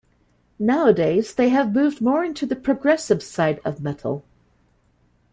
[0.57, 4.25] Nowadays, they have moved more into the progressive side of metal.